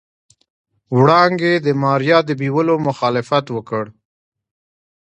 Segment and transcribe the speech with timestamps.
[0.97, 3.85] وړانګې د ماريا د بيولو مخالفت وکړ.